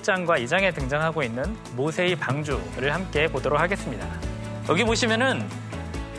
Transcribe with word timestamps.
1장과 0.00 0.42
2장에 0.44 0.74
등장하고 0.74 1.22
있는 1.22 1.56
모세의 1.76 2.16
방주를 2.16 2.92
함께 2.92 3.28
보도록 3.28 3.60
하겠습니다. 3.60 4.06
여기 4.68 4.84
보시면은 4.84 5.48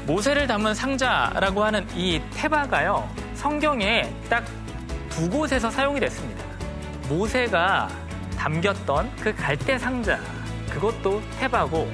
모세를 0.05 0.47
담은 0.47 0.73
상자라고 0.73 1.63
하는 1.63 1.87
이 1.95 2.21
테바가요, 2.33 3.09
성경에 3.35 4.13
딱 4.29 4.43
두 5.11 5.29
곳에서 5.29 5.69
사용이 5.69 5.99
됐습니다. 5.99 6.43
모세가 7.09 7.89
담겼던 8.37 9.15
그 9.17 9.35
갈대 9.35 9.77
상자, 9.77 10.17
그것도 10.69 11.21
테바고, 11.37 11.87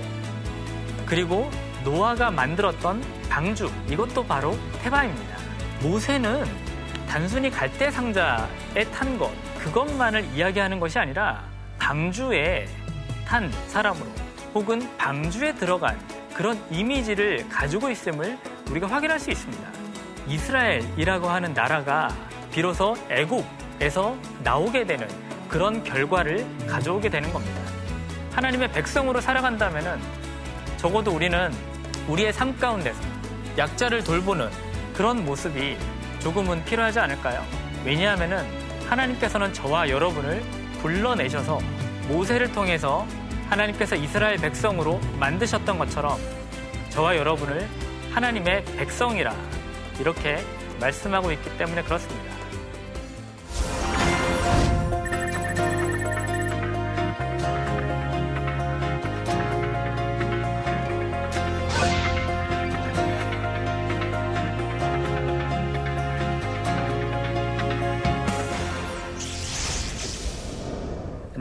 그리고 1.05 1.49
노아가 1.83 2.29
만들었던 2.29 3.03
방주, 3.29 3.69
이것도 3.89 4.23
바로 4.25 4.55
테바입니다. 4.83 5.38
모세는 5.81 6.45
단순히 7.09 7.49
갈대 7.49 7.89
상자에 7.89 8.83
탄 8.93 9.17
것, 9.17 9.31
그것만을 9.63 10.23
이야기하는 10.35 10.79
것이 10.79 10.99
아니라 10.99 11.44
방주에 11.88 12.67
탄 13.25 13.49
사람으로 13.67 14.05
혹은 14.53 14.97
방주에 14.97 15.55
들어간 15.55 15.97
그런 16.33 16.61
이미지를 16.69 17.47
가지고 17.47 17.89
있음을 17.89 18.38
우리가 18.69 18.88
확인할 18.88 19.17
수 19.21 19.31
있습니다. 19.31 19.63
이스라엘이라고 20.27 21.29
하는 21.29 21.53
나라가 21.53 22.13
비로소 22.52 22.94
애국에서 23.09 24.17
나오게 24.44 24.85
되는 24.85 25.07
그런 25.47 25.81
결과를 25.81 26.45
가져오게 26.67 27.07
되는 27.07 27.31
겁니다. 27.31 27.61
하나님의 28.33 28.73
백성으로 28.73 29.22
살아간다면 29.22 30.01
적어도 30.75 31.11
우리는 31.11 31.53
우리의 32.09 32.33
삶 32.33 32.59
가운데서 32.59 32.99
약자를 33.57 34.03
돌보는 34.03 34.49
그런 34.94 35.23
모습이 35.23 35.77
조금은 36.19 36.66
필요하지 36.66 36.99
않을까요? 36.99 37.45
왜냐하면 37.85 38.45
하나님께서는 38.89 39.53
저와 39.53 39.88
여러분을 39.88 40.44
불러내셔서 40.81 41.77
모세를 42.08 42.52
통해서 42.52 43.05
하나님께서 43.50 43.95
이스라엘 43.95 44.38
백성으로 44.38 45.00
만드셨던 45.19 45.77
것처럼 45.77 46.17
저와 46.89 47.17
여러분을 47.17 47.67
하나님의 48.11 48.66
백성이라 48.77 49.33
이렇게 50.00 50.44
말씀하고 50.80 51.31
있기 51.31 51.58
때문에 51.58 51.83
그렇습니다. 51.83 52.27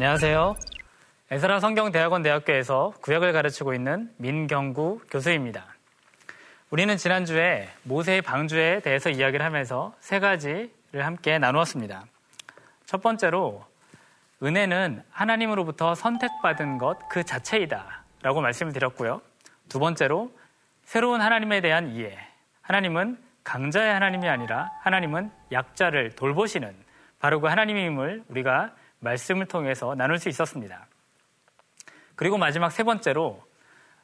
안녕하세요. 0.06 0.54
에스라 1.32 1.58
성경대학원 1.58 2.22
대학교에서 2.22 2.92
구역을 3.00 3.32
가르치고 3.32 3.74
있는 3.74 4.08
민경구 4.18 5.00
교수입니다. 5.10 5.66
우리는 6.70 6.96
지난주에 6.96 7.68
모세의 7.82 8.22
방주에 8.22 8.82
대해서 8.82 9.10
이야기를 9.10 9.44
하면서 9.44 9.92
세 9.98 10.20
가지를 10.20 10.70
함께 11.04 11.40
나누었습니다. 11.40 12.04
첫 12.84 13.02
번째로 13.02 13.64
은혜는 14.44 15.02
하나님으로부터 15.10 15.96
선택받은 15.96 16.78
것 16.78 16.98
그 17.10 17.24
자체이다 17.24 18.04
라고 18.22 18.40
말씀을 18.40 18.72
드렸고요. 18.72 19.20
두 19.68 19.80
번째로 19.80 20.30
새로운 20.84 21.20
하나님에 21.20 21.60
대한 21.60 21.88
이해. 21.88 22.16
하나님은 22.62 23.18
강자의 23.42 23.92
하나님이 23.92 24.28
아니라 24.28 24.70
하나님은 24.82 25.32
약자를 25.50 26.12
돌보시는 26.12 26.76
바로 27.18 27.40
그 27.40 27.48
하나님임을 27.48 28.22
우리가 28.28 28.72
말씀을 29.00 29.46
통해서 29.46 29.94
나눌 29.94 30.18
수 30.18 30.28
있었습니다. 30.28 30.86
그리고 32.14 32.38
마지막 32.38 32.70
세 32.70 32.82
번째로 32.82 33.42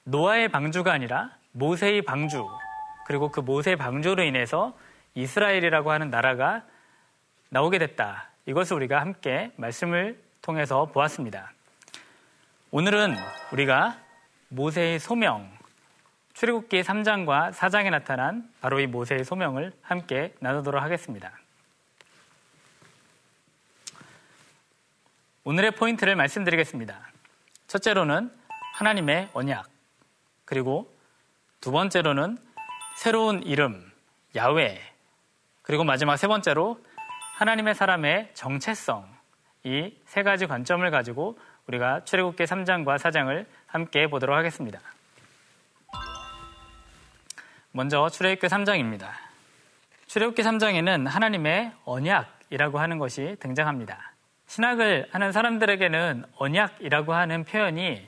노아의 0.05 0.49
방주가 0.49 0.93
아니라 0.93 1.31
모세의 1.53 2.03
방주 2.03 2.47
그리고 3.07 3.31
그 3.31 3.41
모세의 3.41 3.77
방주로 3.77 4.23
인해서 4.23 4.77
이스라엘이라고 5.15 5.91
하는 5.91 6.11
나라가 6.11 6.65
나오게 7.51 7.79
됐다. 7.79 8.31
이것을 8.47 8.77
우리가 8.77 9.01
함께 9.01 9.53
말씀을 9.57 10.21
통해서 10.41 10.87
보았습니다. 10.87 11.53
오늘은 12.71 13.15
우리가 13.53 13.99
모세의 14.49 14.99
소명, 14.99 15.51
출애굽기 16.33 16.83
3장과 16.83 17.53
4장에 17.53 17.91
나타난 17.91 18.51
바로 18.61 18.81
이 18.81 18.87
모세의 18.87 19.25
소명을 19.25 19.73
함께 19.83 20.35
나누도록 20.41 20.83
하겠습니다. 20.83 21.33
오늘의 25.45 25.73
포인트를 25.73 26.15
말씀드리겠습니다. 26.17 27.01
첫째로는 27.67 28.31
하나님의 28.75 29.31
언약, 29.33 29.69
그리고 30.45 30.93
두 31.61 31.73
번째로는 31.73 32.39
새로운 32.97 33.43
이름, 33.43 33.91
야외, 34.37 34.81
그리고 35.63 35.85
마지막 35.85 36.17
세 36.17 36.27
번째로 36.29 36.81
하나님의 37.37 37.75
사람의 37.75 38.31
정체성, 38.35 39.11
이 39.65 39.93
세 40.07 40.23
가지 40.23 40.47
관점을 40.47 40.89
가지고 40.91 41.39
우리가 41.67 42.05
출애굽기 42.05 42.45
3장과 42.45 42.99
4장을 42.99 43.47
함께 43.67 44.09
보도록 44.09 44.37
하겠습니다. 44.37 44.81
먼저 47.73 48.09
출애굽기 48.09 48.47
3장입니다. 48.49 49.09
출애굽기 50.07 50.43
3장에는 50.43 51.07
하나님의 51.09 51.73
언약이라고 51.85 52.79
하는 52.79 52.99
것이 52.99 53.37
등장합니다. 53.41 54.12
신학을 54.53 55.09
하는 55.11 55.33
사람들에게는 55.33 56.27
언약이라고 56.37 57.15
하는 57.15 57.43
표현이 57.45 58.07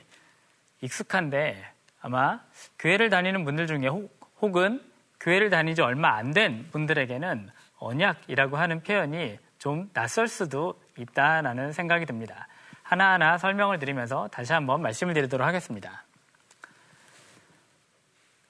익숙한데 0.81 1.65
아마 2.01 2.39
교회를 2.77 3.09
다니는 3.09 3.45
분들 3.45 3.65
중에 3.65 3.87
혹은 4.41 4.79
교회를 5.19 5.49
다니지 5.49 5.81
얼마 5.81 6.13
안 6.13 6.33
된 6.33 6.69
분들에게는 6.69 7.49
언약이라고 7.79 8.57
하는 8.57 8.83
표현이 8.83 9.39
좀 9.57 9.89
낯설 9.93 10.27
수도 10.27 10.79
있다라는 10.99 11.71
생각이 11.71 12.05
듭니다. 12.05 12.47
하나하나 12.83 13.39
설명을 13.39 13.79
드리면서 13.79 14.27
다시 14.27 14.53
한번 14.53 14.83
말씀을 14.83 15.15
드리도록 15.15 15.47
하겠습니다. 15.47 16.03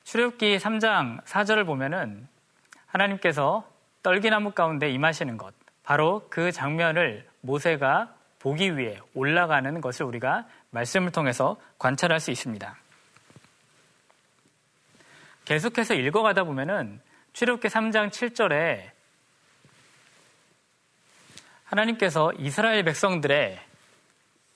출애굽기 0.03 0.57
3장 0.57 1.23
4절을 1.23 1.66
보면은 1.66 2.28
하나님께서 2.88 3.66
떨기나무 4.03 4.51
가운데 4.51 4.89
임하시는 4.89 5.38
것 5.38 5.53
바로 5.81 6.28
그 6.29 6.51
장면을 6.51 7.25
모세가 7.45 8.13
보기 8.39 8.78
위해 8.78 9.00
올라가는 9.13 9.81
것을 9.81 10.06
우리가 10.06 10.45
말씀을 10.72 11.11
통해서 11.11 11.57
관찰할 11.79 12.19
수 12.19 12.31
있습니다. 12.31 12.78
계속해서 15.45 15.94
읽어가다 15.94 16.44
보면은 16.44 17.01
출애굽기 17.34 17.67
3장 17.67 18.09
7절에 18.09 18.89
하나님께서 21.66 22.31
이스라엘 22.37 22.84
백성들의 22.84 23.59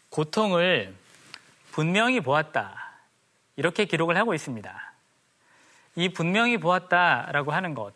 고통을 0.10 0.96
분명히 1.72 2.22
보았다. 2.22 2.76
이렇게 3.56 3.86
기록을 3.86 4.18
하고 4.18 4.34
있습니다. 4.34 4.94
이 5.96 6.10
분명히 6.10 6.58
보았다라고 6.58 7.52
하는 7.52 7.74
것. 7.74 7.94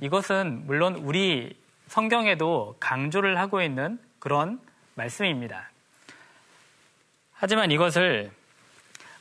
이것은 0.00 0.66
물론 0.66 0.96
우리 0.96 1.56
성경에도 1.86 2.76
강조를 2.80 3.38
하고 3.38 3.62
있는 3.62 3.98
그런 4.18 4.60
말씀입니다. 4.94 5.70
하지만 7.32 7.70
이것을 7.70 8.30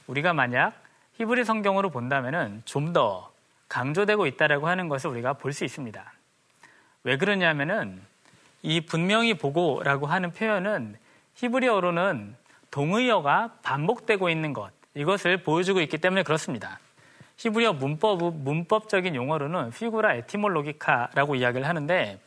우리가 0.07 0.33
만약 0.33 0.73
히브리 1.13 1.45
성경으로 1.45 1.89
본다면 1.89 2.61
좀더 2.65 3.31
강조되고 3.67 4.25
있다라고 4.27 4.67
하는 4.67 4.87
것을 4.89 5.09
우리가 5.09 5.33
볼 5.33 5.53
수 5.53 5.65
있습니다. 5.65 6.13
왜 7.03 7.17
그러냐면은 7.17 8.01
이 8.61 8.81
분명히 8.81 9.35
보고라고 9.35 10.07
하는 10.07 10.31
표현은 10.31 10.97
히브리어로는 11.35 12.35
동의어가 12.71 13.57
반복되고 13.61 14.29
있는 14.29 14.53
것 14.53 14.71
이것을 14.95 15.43
보여주고 15.43 15.81
있기 15.81 15.97
때문에 15.97 16.23
그렇습니다. 16.23 16.79
히브리어 17.37 17.73
문법 17.73 18.33
문법적인 18.37 19.13
용어로는 19.13 19.71
피구라 19.71 20.15
에티몰로기카라고 20.15 21.35
이야기를 21.35 21.67
하는데 21.67 22.19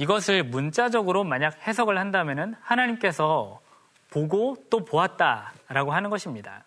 이것을 0.00 0.44
문자적으로 0.44 1.24
만약 1.24 1.60
해석을 1.68 1.98
한다면 1.98 2.56
하나님께서 2.62 3.60
보고 4.08 4.56
또 4.70 4.82
보았다라고 4.82 5.92
하는 5.92 6.08
것입니다. 6.08 6.64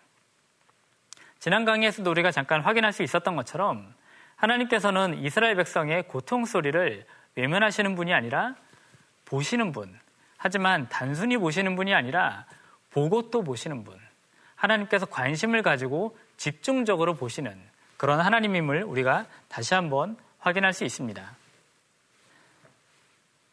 지난 1.40 1.64
강의에서도 1.64 2.08
우리가 2.08 2.30
잠깐 2.30 2.60
확인할 2.60 2.92
수 2.92 3.02
있었던 3.02 3.34
것처럼 3.34 3.92
하나님께서는 4.36 5.18
이스라엘 5.18 5.56
백성의 5.56 6.06
고통 6.06 6.44
소리를 6.44 7.04
외면하시는 7.34 7.96
분이 7.96 8.14
아니라 8.14 8.54
보시는 9.24 9.72
분. 9.72 9.98
하지만 10.36 10.88
단순히 10.88 11.36
보시는 11.36 11.74
분이 11.74 11.92
아니라 11.92 12.46
보고 12.92 13.30
또 13.30 13.42
보시는 13.42 13.82
분. 13.82 13.98
하나님께서 14.54 15.06
관심을 15.06 15.62
가지고 15.62 16.16
집중적으로 16.36 17.14
보시는 17.14 17.60
그런 17.96 18.20
하나님임을 18.20 18.84
우리가 18.84 19.26
다시 19.48 19.74
한번 19.74 20.16
확인할 20.38 20.72
수 20.72 20.84
있습니다. 20.84 21.43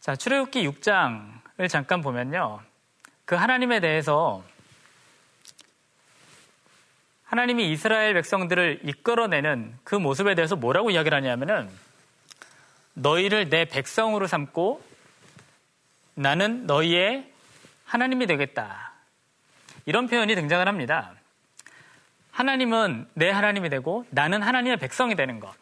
자, 0.01 0.15
출애굽기 0.15 0.67
6장을 0.67 1.69
잠깐 1.69 2.01
보면요. 2.01 2.59
그 3.23 3.35
하나님에 3.35 3.79
대해서 3.79 4.43
하나님이 7.25 7.71
이스라엘 7.71 8.15
백성들을 8.15 8.79
이끌어내는 8.83 9.77
그 9.83 9.93
모습에 9.93 10.33
대해서 10.33 10.55
뭐라고 10.55 10.89
이야기를 10.89 11.15
하냐면은 11.15 11.69
너희를 12.95 13.49
내 13.49 13.65
백성으로 13.65 14.25
삼고 14.25 14.83
나는 16.15 16.65
너희의 16.65 17.31
하나님이 17.85 18.25
되겠다. 18.25 18.93
이런 19.85 20.07
표현이 20.07 20.33
등장을 20.33 20.67
합니다. 20.67 21.13
하나님은 22.31 23.07
내 23.13 23.29
하나님이 23.29 23.69
되고 23.69 24.03
나는 24.09 24.41
하나님의 24.41 24.77
백성이 24.77 25.15
되는 25.15 25.39
것. 25.39 25.53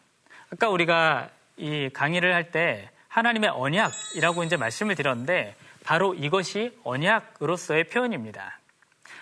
아까 0.53 0.69
우리가 0.69 1.30
이 1.57 1.89
강의를 1.91 2.33
할 2.33 2.51
때 2.51 2.89
하나님의 3.10 3.50
언약이라고 3.50 4.44
이제 4.44 4.56
말씀을 4.56 4.96
드렸는데 4.96 5.56
바로 5.84 6.14
이것이 6.14 6.78
언약으로서의 6.84 7.86
표현입니다. 7.86 8.60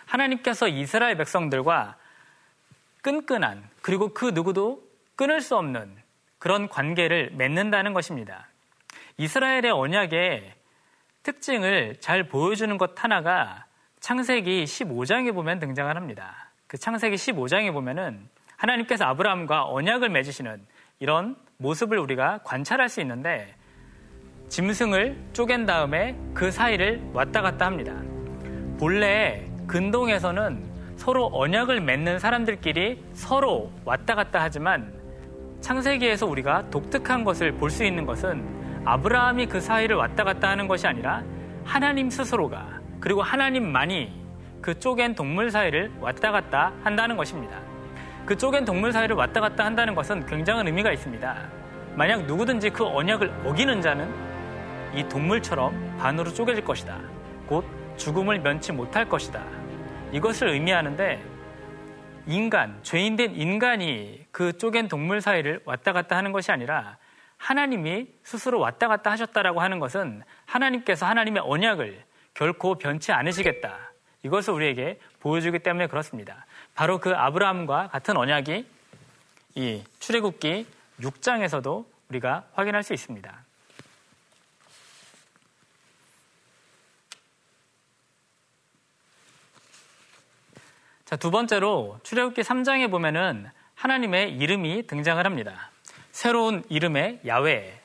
하나님께서 0.06 0.68
이스라엘 0.68 1.18
백성들과 1.18 1.96
끈끈한 3.02 3.64
그리고 3.82 4.14
그 4.14 4.26
누구도 4.26 4.84
끊을 5.16 5.42
수 5.42 5.56
없는 5.58 5.96
그런 6.40 6.70
관계를 6.70 7.32
맺는다는 7.34 7.94
것입니다. 7.94 8.48
이스라엘의 9.18 9.72
언약의 9.72 10.54
특징을 11.24 11.98
잘 12.00 12.24
보여주는 12.28 12.78
것 12.78 13.04
하나가 13.04 13.66
창세기 14.00 14.66
15장에 14.66 15.34
보면 15.34 15.60
등장을 15.60 15.94
합니다. 15.96 16.52
그 16.68 16.78
창세기 16.78 17.16
15장에 17.16 17.74
보면은 17.74 18.30
하나님께서 18.58 19.06
아브라함과 19.06 19.66
언약을 19.66 20.10
맺으시는 20.10 20.66
이런 21.00 21.36
모습을 21.58 21.98
우리가 21.98 22.40
관찰할 22.44 22.90
수 22.90 23.02
있는데 23.02 23.56
짐승을 24.50 25.18
쪼갠 25.34 25.66
다음에 25.66 26.16
그 26.34 26.52
사이를 26.52 27.02
왔다 27.14 27.42
갔다 27.42 27.66
합니다. 27.66 27.94
본래 28.80 29.48
근동에서는 29.68 30.64
서로 30.96 31.30
언약을 31.34 31.82
맺는 31.82 32.20
사람들끼리 32.20 33.04
서로 33.14 33.72
왔다 33.86 34.16
갔다 34.16 34.42
하지만 34.42 34.92
창세기에서 35.62 36.26
우리가 36.26 36.70
독특한 36.70 37.24
것을 37.24 37.52
볼 37.54 37.70
수 37.70 37.84
있는 37.84 38.06
것은 38.06 38.44
아브라함이 38.86 39.48
그 39.48 39.60
사이를 39.60 39.98
왔다 39.98 40.24
갔다 40.24 40.50
하는 40.50 40.68
것이 40.68 40.88
아니라 40.88 41.24
하나님 41.66 42.10
스스로가 42.10 42.80
그리고 43.00 43.22
하나님만이 43.22 44.12
그 44.62 44.80
쪼갠 44.80 45.14
동물 45.14 45.52
사이를 45.52 45.92
왔다 46.00 46.32
갔다 46.32 46.72
한다는 46.84 47.18
것입니다. 47.18 47.60
그 48.26 48.36
쪼갠 48.38 48.66
동물 48.66 48.92
사이를 48.92 49.16
왔다 49.16 49.42
갔다 49.42 49.66
한다는 49.66 49.94
것은 49.94 50.26
굉장한 50.26 50.68
의미가 50.68 50.92
있습니다. 50.94 51.36
만약 51.96 52.26
누구든지 52.26 52.70
그 52.70 52.86
언약을 52.86 53.32
어기는 53.46 53.82
자는 53.82 54.10
이 54.98 55.08
동물처럼 55.08 55.98
반으로 56.00 56.34
쪼개질 56.34 56.66
것이다. 56.66 57.00
곧 57.46 57.64
죽음을 57.98 58.40
면치 58.40 58.72
못할 58.72 59.08
것이다. 59.08 59.46
이것을 60.12 60.48
의미하는데 60.50 61.24
인간, 62.26 62.80
죄인된 62.82 63.36
인간이 63.36 64.26
그 64.32 64.58
쪼갠 64.58 64.88
동물 64.88 65.22
사이를 65.22 65.62
왔다 65.66 65.94
갔다 65.94 66.18
하는 66.18 66.32
것이 66.32 66.52
아니라 66.52 66.98
하나님이 67.38 68.08
스스로 68.24 68.60
왔다 68.60 68.88
갔다 68.88 69.12
하셨다라고 69.12 69.62
하는 69.62 69.78
것은 69.78 70.24
하나님께서 70.48 71.06
하나님의 71.06 71.44
언약을 71.46 72.04
결코 72.34 72.74
변치 72.74 73.12
않으시겠다. 73.12 73.78
이것을 74.24 74.56
우리에게 74.56 75.00
보여주기 75.20 75.60
때문에 75.60 75.86
그렇습니다. 75.86 76.48
바로 76.74 76.98
그 76.98 77.12
아브라함과 77.12 77.90
같은 77.90 78.18
언약이 78.18 78.68
이 79.54 79.84
출애굽기 80.00 80.66
6장에서도 81.02 81.86
우리가 82.10 82.46
확인할 82.54 82.82
수 82.82 82.96
있습니다. 82.96 83.47
자, 91.08 91.16
두 91.16 91.32
번째로 91.32 91.98
출애굽기 92.04 92.42
3장에 92.42 92.92
보면은 92.92 93.50
하나님의 93.76 94.34
이름이 94.34 94.88
등장을 94.88 95.26
합니다. 95.26 95.72
새로운 96.12 96.66
이름의 96.68 97.22
야외. 97.26 97.80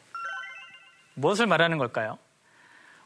무엇을 1.15 1.47
말하는 1.47 1.79
걸까요? 1.79 2.19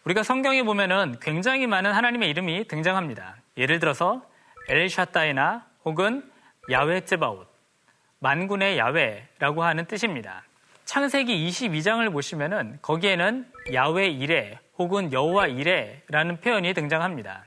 우리가 0.05 0.23
성경에 0.23 0.63
보면은 0.63 1.17
굉장히 1.21 1.67
많은 1.67 1.93
하나님의 1.93 2.31
이름이 2.31 2.67
등장합니다. 2.67 3.37
예를 3.59 3.79
들어서 3.79 4.27
엘샤타이나 4.71 5.67
혹은 5.85 6.27
야외 6.71 7.03
쯔바웃, 7.03 7.47
만군의 8.21 8.79
야외라고 8.79 9.65
하는 9.65 9.85
뜻입니다. 9.85 10.45
창세기 10.87 11.47
22장을 11.47 12.11
보시면은 12.11 12.79
거기에는 12.81 13.53
야외 13.75 14.07
이레 14.07 14.61
혹은 14.79 15.13
여호와 15.13 15.49
이레라는 15.49 16.41
표현이 16.41 16.73
등장합니다. 16.73 17.45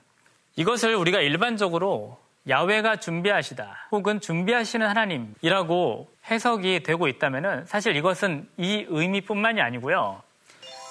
이것을 0.55 0.93
우리가 0.93 1.19
일반적으로 1.21 2.28
야외가 2.49 2.95
준비하시다 2.95 3.87
혹은 3.91 4.19
준비하시는 4.19 4.85
하나님이라고 4.85 6.11
해석이 6.29 6.83
되고 6.83 7.07
있다면 7.07 7.65
사실 7.67 7.95
이것은 7.95 8.49
이 8.57 8.85
의미뿐만이 8.89 9.61
아니고요. 9.61 10.21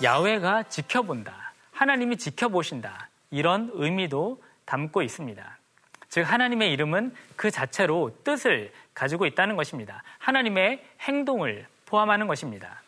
야외가 0.03 0.63
지켜본다. 0.63 1.53
하나님이 1.73 2.17
지켜보신다. 2.17 3.09
이런 3.31 3.71
의미도 3.75 4.41
담고 4.65 5.03
있습니다. 5.03 5.59
즉, 6.09 6.23
하나님의 6.23 6.73
이름은 6.73 7.15
그 7.37 7.51
자체로 7.51 8.17
뜻을 8.25 8.73
가지고 8.95 9.27
있다는 9.27 9.57
것입니다. 9.57 10.03
하나님의 10.19 10.83
행동을 11.01 11.67
포함하는 11.87 12.27
것입니다. 12.27 12.83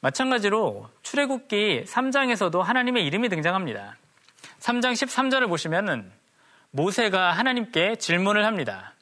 마찬가지로 0.00 0.88
출애굽기 1.02 1.84
3장에서도 1.86 2.60
하나님의 2.60 3.04
이름이 3.06 3.28
등장합니다. 3.28 3.96
3장 4.60 4.92
13절을 4.92 5.48
보시면은 5.48 6.10
모세가 6.70 7.32
하나님께 7.32 7.96
질문을 7.96 8.44
합니다. 8.44 8.94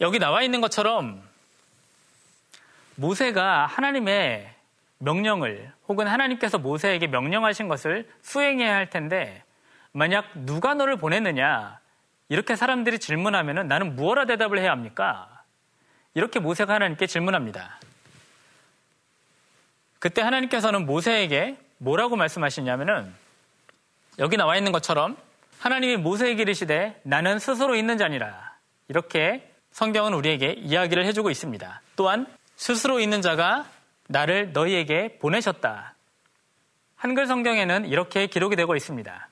여기 0.00 0.18
나와 0.18 0.42
있는 0.42 0.60
것처럼 0.60 1.22
모세가 2.94 3.66
하나님의 3.66 4.54
명령을 4.98 5.72
혹은 5.88 6.06
하나님께서 6.06 6.58
모세에게 6.58 7.06
명령하신 7.06 7.68
것을 7.68 8.08
수행해야 8.22 8.74
할 8.74 8.90
텐데 8.90 9.42
만약 9.92 10.26
누가 10.34 10.74
너를 10.74 10.96
보냈느냐 10.96 11.80
이렇게 12.28 12.54
사람들이 12.54 12.98
질문하면 12.98 13.66
나는 13.68 13.96
무엇라 13.96 14.26
대답을 14.26 14.58
해야 14.58 14.70
합니까? 14.70 15.42
이렇게 16.14 16.40
모세가 16.40 16.74
하나님께 16.74 17.06
질문합니다. 17.06 17.80
그때 19.98 20.20
하나님께서는 20.20 20.84
모세에게 20.84 21.56
뭐라고 21.78 22.16
말씀하시냐면은 22.16 23.12
여기 24.18 24.36
나와 24.36 24.56
있는 24.56 24.72
것처럼 24.72 25.16
하나님이 25.58 25.96
모세에게 25.96 26.42
이르시되 26.42 27.00
나는 27.02 27.38
스스로 27.38 27.74
있는 27.74 27.98
자니라. 27.98 28.56
이렇게 28.88 29.50
성경은 29.70 30.14
우리에게 30.14 30.52
이야기를 30.58 31.04
해주고 31.06 31.30
있습니다. 31.30 31.82
또한 31.96 32.26
스스로 32.56 33.00
있는 33.00 33.22
자가 33.22 33.66
나를 34.08 34.52
너희에게 34.52 35.18
보내셨다. 35.18 35.94
한글 36.96 37.26
성경에는 37.26 37.86
이렇게 37.86 38.26
기록이 38.26 38.56
되고 38.56 38.74
있습니다. 38.74 39.28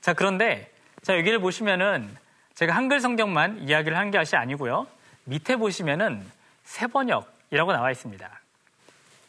자, 0.00 0.12
그런데 0.12 0.70
자, 1.02 1.16
여기를 1.16 1.38
보시면은 1.38 2.14
제가 2.54 2.74
한글 2.74 3.00
성경만 3.00 3.68
이야기를 3.68 3.96
한 3.96 4.10
것이 4.10 4.36
아니고요. 4.36 4.86
밑에 5.24 5.56
보시면은 5.56 6.22
세 6.64 6.86
번역이라고 6.86 7.72
나와 7.72 7.90
있습니다. 7.90 8.41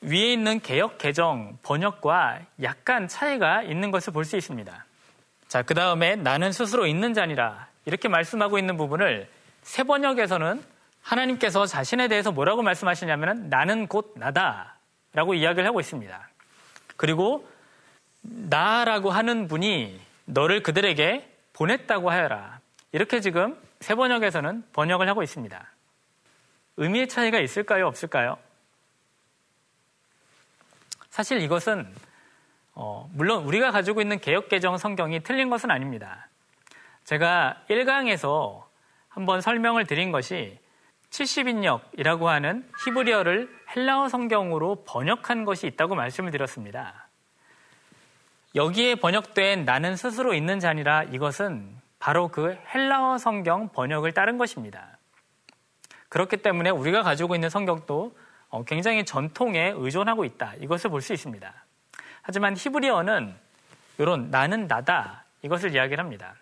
위에 0.03 0.33
있는 0.33 0.59
개혁 0.59 0.97
개정 0.97 1.57
번역과 1.63 2.41
약간 2.61 3.07
차이가 3.07 3.63
있는 3.63 3.89
것을 3.91 4.11
볼 4.13 4.25
수 4.25 4.37
있습니다. 4.37 4.85
자, 5.47 5.61
그 5.61 5.73
다음에 5.73 6.15
나는 6.15 6.51
스스로 6.51 6.85
있는 6.87 7.13
자니라 7.13 7.67
이렇게 7.85 8.07
말씀하고 8.09 8.57
있는 8.57 8.77
부분을 8.77 9.27
세 9.61 9.83
번역에서는 9.83 10.63
하나님께서 11.01 11.65
자신에 11.65 12.07
대해서 12.07 12.31
뭐라고 12.31 12.63
말씀하시냐면 12.63 13.49
나는 13.49 13.87
곧 13.87 14.13
나다 14.15 14.75
라고 15.13 15.33
이야기를 15.33 15.67
하고 15.67 15.79
있습니다. 15.79 16.29
그리고 16.97 17.47
나라고 18.21 19.11
하는 19.11 19.47
분이 19.47 19.99
너를 20.25 20.63
그들에게 20.63 21.29
보냈다고 21.53 22.09
하여라. 22.09 22.59
이렇게 22.93 23.19
지금 23.19 23.57
세 23.79 23.95
번역에서는 23.95 24.63
번역을 24.73 25.07
하고 25.09 25.23
있습니다. 25.23 25.65
의미의 26.77 27.07
차이가 27.09 27.39
있을까요? 27.39 27.87
없을까요? 27.87 28.37
사실 31.13 31.43
이것은 31.43 31.85
어, 32.73 33.07
물론 33.13 33.43
우리가 33.43 33.69
가지고 33.69 34.01
있는 34.01 34.17
개혁개정 34.17 34.79
성경이 34.79 35.21
틀린 35.21 35.51
것은 35.51 35.69
아닙니다. 35.69 36.27
제가 37.03 37.61
1강에서 37.69 38.63
한번 39.09 39.39
설명을 39.39 39.85
드린 39.85 40.11
것이 40.11 40.57
70인역이라고 41.11 42.23
하는 42.23 42.67
히브리어를 42.83 43.47
헬라어 43.75 44.09
성경으로 44.09 44.85
번역한 44.85 45.45
것이 45.45 45.67
있다고 45.67 45.93
말씀을 45.93 46.31
드렸습니다. 46.31 47.07
여기에 48.55 48.95
번역된 48.95 49.65
나는 49.65 49.95
스스로 49.95 50.33
있는 50.33 50.59
자니라 50.59 51.03
이것은 51.03 51.79
바로 51.99 52.29
그 52.29 52.57
헬라어 52.73 53.19
성경 53.19 53.69
번역을 53.69 54.13
따른 54.13 54.39
것입니다. 54.39 54.97
그렇기 56.09 56.37
때문에 56.37 56.71
우리가 56.71 57.03
가지고 57.03 57.35
있는 57.35 57.51
성경도 57.51 58.15
어, 58.15 58.22
굉장히 58.61 59.03
전통에 59.03 59.73
의존하고 59.75 60.25
있다. 60.25 60.53
이것을 60.59 60.89
볼 60.91 61.01
수 61.01 61.13
있습니다. 61.13 61.53
하지만 62.21 62.55
히브리어는 62.55 63.35
이런 63.97 64.29
나는 64.29 64.67
나다 64.67 65.25
이것을 65.41 65.73
이야기를 65.73 66.03
합니다. 66.03 66.35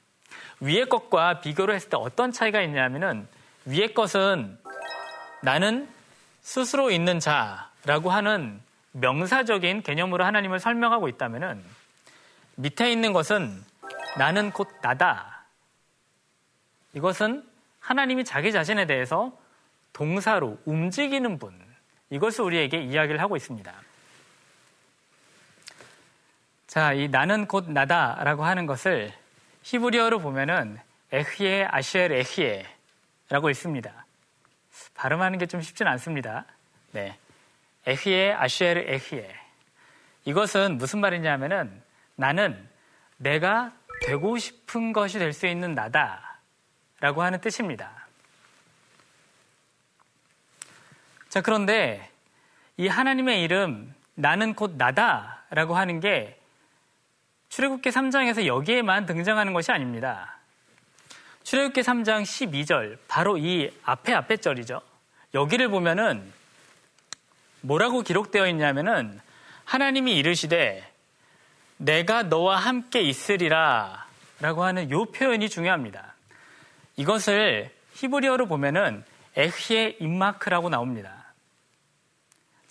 위의 0.60 0.88
것과 0.88 1.42
비교를 1.42 1.74
했을 1.74 1.90
때 1.90 1.98
어떤 1.98 2.32
차이가 2.32 2.62
있냐면은 2.62 3.28
위의 3.66 3.94
것은 3.94 4.60
나는 5.42 5.90
스스로 6.42 6.92
있는 6.92 7.20
자라고 7.20 8.12
하는 8.12 8.62
명사적인 8.92 9.82
개념으로 9.84 10.24
하나님을 10.26 10.60
설명하고 10.60 11.08
있다면은 11.08 11.64
밑에 12.56 12.92
있는 12.92 13.14
것은 13.14 13.64
나는 14.18 14.52
곧 14.52 14.68
나다. 14.82 15.46
이것은 16.94 17.48
하나님이 17.80 18.26
자기 18.26 18.52
자신에 18.52 18.86
대해서 18.86 19.32
동사로 19.94 20.60
움직이는 20.66 21.40
분. 21.40 21.71
이것을 22.12 22.44
우리에게 22.44 22.82
이야기를 22.84 23.20
하고 23.22 23.36
있습니다. 23.36 23.74
자, 26.68 26.94
이 26.94 27.08
나는 27.08 27.48
곧 27.48 27.70
나다라고 27.70 28.46
하는 28.46 28.66
것을 28.66 29.12
히브리어로 29.64 30.20
보면은 30.20 30.80
에히에 31.12 31.66
아시엘 31.70 32.12
에히에라고 32.12 33.50
있습니다. 33.50 34.06
발음하는 34.96 35.40
게 35.40 35.46
좀 35.48 35.62
쉽진 35.62 35.88
않습니다. 35.88 36.46
네. 36.92 37.18
에히에 37.88 38.34
아시엘 38.34 38.78
에히에. 38.78 39.36
이것은 40.26 40.78
무슨 40.78 41.00
말이냐면은 41.00 41.82
나는 42.16 42.70
내가 43.18 43.74
되고 44.06 44.38
싶은 44.38 44.94
것이 44.94 45.20
될 45.20 45.34
수 45.34 45.48
있는 45.48 45.74
나다. 45.76 46.40
라고 47.00 47.24
하는 47.24 47.42
뜻입니다. 47.42 48.01
자, 51.32 51.40
그런데 51.40 52.10
이 52.76 52.90
하나님의 52.90 53.42
이름, 53.42 53.96
나는 54.16 54.54
곧 54.54 54.74
나다. 54.78 55.44
라고 55.50 55.78
하는 55.78 56.02
게 56.02 56.38
출애굽기 57.48 57.90
3장에서 57.90 58.46
여기에만 58.46 59.06
등장하는 59.06 59.54
것이 59.54 59.72
아닙니다. 59.72 60.40
출애굽기 61.44 61.82
3장 61.82 62.24
12절, 62.24 62.98
바로 63.08 63.38
이 63.38 63.72
앞에 63.84 64.14
앞에 64.14 64.38
절이죠. 64.38 64.82
여기를 65.34 65.70
보면은 65.70 66.34
뭐라고 67.62 68.02
기록되어 68.02 68.48
있냐면은 68.48 69.22
하나님이 69.64 70.18
이르시되 70.18 70.86
내가 71.78 72.24
너와 72.24 72.58
함께 72.58 73.02
있으리라 73.04 74.06
라고 74.42 74.66
하는 74.66 74.92
요 74.92 75.06
표현이 75.06 75.48
중요합니다. 75.48 76.14
이것을 76.98 77.72
히브리어로 77.94 78.48
보면은 78.48 79.06
에히의 79.38 79.98
임마크라고 80.02 80.70
나옵니다. 80.70 81.21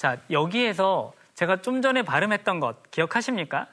자, 0.00 0.16
여기에서 0.30 1.12
제가 1.34 1.60
좀 1.60 1.82
전에 1.82 2.00
발음했던 2.00 2.58
것 2.58 2.90
기억하십니까? 2.90 3.66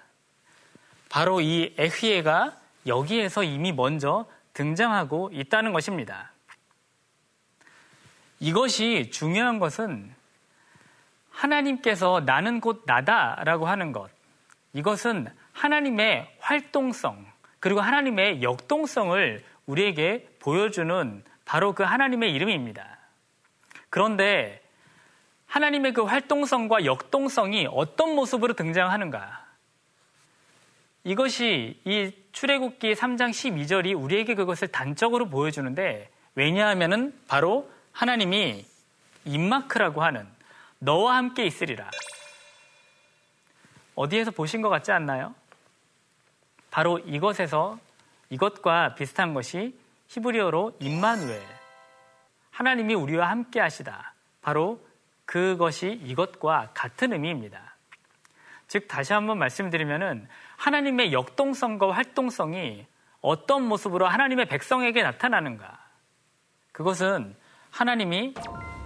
바로 1.07 1.39
이 1.39 1.74
에히에가 1.77 2.53
여기에서 2.86 3.43
이미 3.43 3.72
먼저 3.72 4.25
등장하고 4.51 5.29
있다는 5.31 5.72
것입니다. 5.72 6.34
이것이 8.41 9.10
중요한 9.10 9.57
것은 9.57 10.13
하나님께서 11.29 12.22
나는 12.25 12.60
곧 12.60 12.84
나다라고 12.86 13.65
하는 13.65 13.93
것. 13.93 14.10
이것은 14.74 15.29
하나님의 15.53 16.29
활동성, 16.41 17.25
그리고 17.62 17.79
하나님의 17.79 18.43
역동성을 18.43 19.46
우리에게 19.65 20.27
보여주는 20.39 21.24
바로 21.46 21.72
그 21.72 21.84
하나님의 21.84 22.34
이름입니다. 22.34 22.98
그런데 23.89 24.66
하나님의 25.48 25.94
그 25.94 26.04
활동성과 26.04 26.86
역동성이 26.86 27.68
어떤 27.72 28.16
모습으로 28.16 28.54
등장하는가? 28.54 29.46
이것이 31.04 31.80
이 31.86 32.12
출애굽기 32.34 32.94
3장 32.94 33.30
12절이 33.30 34.00
우리에게 34.00 34.36
그것을 34.36 34.68
단적으로 34.68 35.30
보여주는데 35.30 36.10
왜냐하면은 36.36 37.18
바로 37.27 37.72
하나님이 37.94 38.66
임마크라고 39.25 40.04
하는 40.04 40.27
너와 40.80 41.16
함께 41.16 41.46
있으리라. 41.46 41.89
어디에서 43.96 44.32
보신 44.32 44.62
것 44.62 44.70
같지 44.70 44.92
않나요? 44.92 45.34
바로 46.70 47.00
이것에서 47.00 47.80
이것과 48.30 48.96
비슷한 48.96 49.34
것이 49.34 49.75
히브리어로 50.10 50.77
임마누엘. 50.80 51.42
하나님이 52.51 52.94
우리와 52.94 53.30
함께 53.30 53.60
하시다. 53.60 54.13
바로 54.42 54.86
그것이 55.27 56.00
이것과 56.03 56.72
같은 56.74 57.13
의미입니다. 57.13 57.75
즉, 58.67 58.88
다시 58.88 59.13
한번 59.13 59.38
말씀드리면은 59.38 60.27
하나님의 60.55 61.13
역동성과 61.13 61.91
활동성이 61.91 62.88
어떤 63.22 63.63
모습으로 63.63 64.07
하나님의 64.07 64.48
백성에게 64.48 65.03
나타나는가? 65.03 65.79
그것은 66.72 67.36
하나님이 67.69 68.34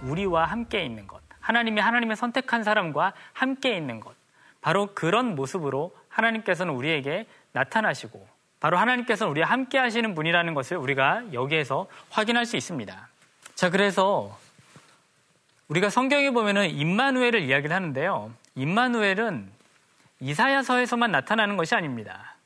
우리와 0.02 0.44
함께 0.44 0.84
있는 0.84 1.06
것. 1.06 1.22
하나님이 1.40 1.80
하나님의 1.80 2.16
선택한 2.16 2.64
사람과 2.64 3.12
함께 3.32 3.76
있는 3.76 4.00
것. 4.00 4.14
바로 4.60 4.94
그런 4.94 5.34
모습으로 5.34 5.96
하나님께서는 6.08 6.74
우리에게 6.74 7.26
나타나시고 7.52 8.26
바로 8.60 8.78
하나님께서는 8.78 9.30
우리와 9.30 9.48
함께 9.48 9.78
하시는 9.78 10.14
분이라는 10.14 10.54
것을 10.54 10.76
우리가 10.76 11.32
여기에서 11.32 11.86
확인할 12.10 12.46
수 12.46 12.56
있습니다. 12.56 13.08
자, 13.54 13.70
그래서 13.70 14.38
우리가 15.72 15.88
성경에 15.88 16.30
보면은 16.30 16.68
임마누엘을 16.68 17.40
이야기를 17.40 17.74
하는데요. 17.74 18.30
임마누엘은 18.56 19.50
이사야서에서만 20.20 21.10
나타나는 21.10 21.56
것이 21.56 21.74
아닙니다. 21.74 22.36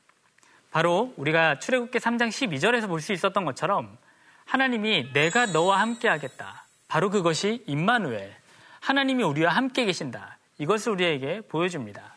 바로 0.71 1.13
우리가 1.17 1.59
출애굽기 1.59 1.99
3장 1.99 2.29
12절에서 2.29 2.87
볼 2.87 3.01
수 3.01 3.11
있었던 3.11 3.43
것처럼 3.43 3.97
하나님이 4.45 5.11
내가 5.11 5.45
너와 5.45 5.81
함께 5.81 6.07
하겠다. 6.07 6.65
바로 6.87 7.09
그것이 7.09 7.65
임마누엘. 7.67 8.33
하나님이 8.79 9.23
우리와 9.23 9.51
함께 9.51 9.83
계신다. 9.83 10.37
이것을 10.57 10.93
우리에게 10.93 11.41
보여줍니다. 11.49 12.15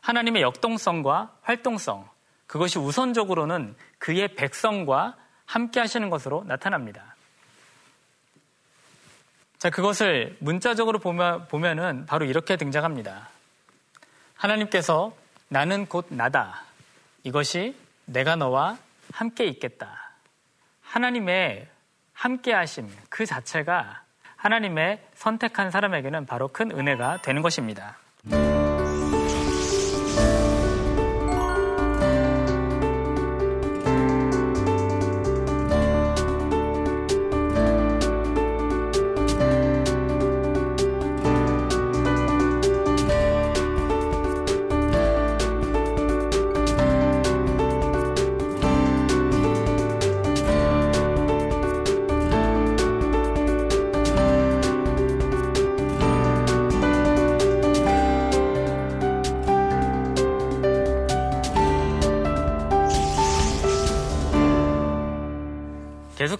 하나님의 0.00 0.42
역동성과 0.42 1.30
활동성, 1.42 2.08
그것이 2.48 2.80
우선적으로는 2.80 3.76
그의 3.98 4.34
백성과 4.34 5.16
함께 5.46 5.78
하시는 5.78 6.10
것으로 6.10 6.42
나타납니다. 6.48 7.09
자, 9.60 9.68
그것을 9.68 10.38
문자적으로 10.38 10.98
보면, 10.98 11.46
보면은 11.48 12.06
바로 12.06 12.24
이렇게 12.24 12.56
등장합니다. 12.56 13.28
하나님께서 14.34 15.14
나는 15.48 15.84
곧 15.84 16.06
나다. 16.08 16.62
이것이 17.24 17.76
내가 18.06 18.36
너와 18.36 18.78
함께 19.12 19.44
있겠다. 19.44 20.12
하나님의 20.80 21.68
함께 22.14 22.54
하심 22.54 22.88
그 23.10 23.26
자체가 23.26 24.02
하나님의 24.36 25.06
선택한 25.14 25.70
사람에게는 25.70 26.24
바로 26.24 26.48
큰 26.48 26.70
은혜가 26.70 27.20
되는 27.20 27.42
것입니다. 27.42 27.98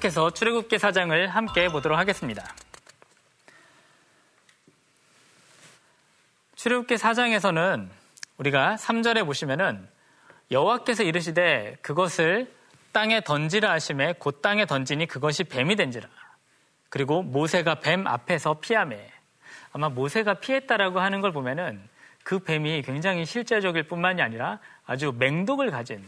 계속해서 0.00 0.30
출애굽기 0.30 0.78
사장을 0.78 1.28
함께 1.28 1.68
보도록 1.68 1.98
하겠습니다. 1.98 2.42
출애굽기 6.56 6.96
사장에서는 6.96 7.90
우리가 8.38 8.76
3절에 8.76 9.24
보시면은 9.26 9.86
여호와께서 10.50 11.02
이르시되 11.02 11.76
그것을 11.82 12.52
땅에 12.92 13.20
던지라 13.20 13.70
하심에 13.72 14.14
곧 14.18 14.42
땅에 14.42 14.64
던지니 14.64 15.06
그것이 15.06 15.44
뱀이 15.44 15.76
된지라. 15.76 16.08
그리고 16.88 17.22
모세가 17.22 17.76
뱀 17.76 18.06
앞에서 18.06 18.54
피함에 18.60 19.10
아마 19.72 19.88
모세가 19.88 20.34
피했다라고 20.34 21.00
하는 21.00 21.20
걸 21.20 21.32
보면은 21.32 21.80
그 22.22 22.38
뱀이 22.38 22.82
굉장히 22.82 23.24
실제적일 23.24 23.84
뿐만이 23.84 24.22
아니라 24.22 24.58
아주 24.86 25.14
맹독을 25.18 25.70
가진 25.70 26.04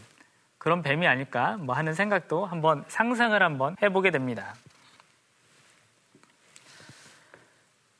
그런 0.63 0.81
뱀이 0.81 1.05
아닐까 1.05 1.57
뭐 1.57 1.75
하는 1.75 1.93
생각도 1.93 2.45
한번 2.45 2.85
상상을 2.87 3.43
한번 3.43 3.75
해보게 3.81 4.11
됩니다. 4.11 4.55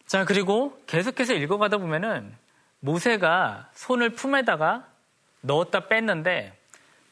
자, 0.06 0.24
그리고 0.24 0.82
계속해서 0.88 1.34
읽어가다 1.34 1.78
보면은 1.80 2.34
모세가 2.80 3.70
손을 3.74 4.12
품에다가 4.12 4.88
넣었다 5.42 5.90
뺐는데 5.90 6.58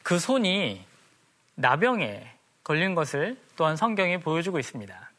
그 0.02 0.18
손이 0.18 0.86
나병에 1.56 2.32
걸린 2.64 2.94
것을 2.94 3.36
또한 3.54 3.76
성경이 3.76 4.20
보여주고 4.20 4.58
있습니다. 4.58 5.10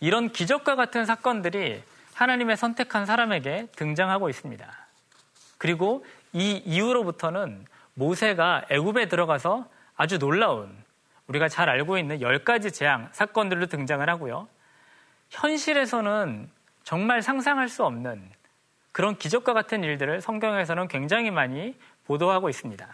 이런 0.00 0.32
기적과 0.32 0.74
같은 0.74 1.06
사건들이 1.06 1.80
하나님의 2.14 2.56
선택한 2.56 3.06
사람에게 3.06 3.68
등장하고 3.76 4.30
있습니다. 4.30 4.66
그리고 5.58 6.04
이 6.32 6.60
이후로부터는 6.66 7.66
모세가 7.94 8.66
애굽에 8.70 9.08
들어가서 9.08 9.68
아주 9.96 10.18
놀라운 10.18 10.74
우리가 11.26 11.48
잘 11.48 11.68
알고 11.68 11.98
있는 11.98 12.20
열 12.20 12.44
가지 12.44 12.72
재앙 12.72 13.08
사건들로 13.12 13.66
등장을 13.66 14.08
하고요. 14.08 14.48
현실에서는 15.30 16.50
정말 16.82 17.22
상상할 17.22 17.68
수 17.68 17.84
없는 17.84 18.30
그런 18.92 19.16
기적과 19.16 19.52
같은 19.52 19.84
일들을 19.84 20.20
성경에서는 20.20 20.88
굉장히 20.88 21.30
많이 21.30 21.76
보도하고 22.06 22.48
있습니다. 22.48 22.88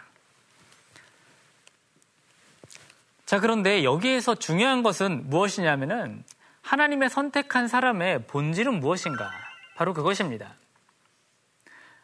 자, 3.25 3.39
그런데 3.39 3.83
여기에서 3.83 4.35
중요한 4.35 4.83
것은 4.83 5.29
무엇이냐면은 5.29 6.23
하나님의 6.61 7.09
선택한 7.09 7.67
사람의 7.67 8.27
본질은 8.27 8.79
무엇인가? 8.79 9.31
바로 9.75 9.93
그것입니다. 9.93 10.53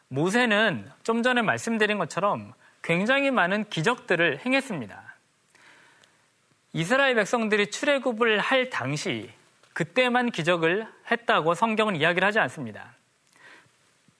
모세는 0.08 0.92
좀 1.04 1.24
전에 1.24 1.42
말씀드린 1.42 1.98
것처럼 1.98 2.54
굉장히 2.84 3.32
많은 3.32 3.64
기적들을 3.70 4.46
행했습니다. 4.46 5.16
이스라엘 6.74 7.16
백성들이 7.16 7.72
출애굽을 7.72 8.40
할 8.40 8.70
당시 8.70 9.32
그때만 9.74 10.32
기적을 10.32 10.88
했다고 11.10 11.54
성경은 11.54 11.96
이야기를 11.96 12.28
하지 12.28 12.40
않습니다. 12.40 12.94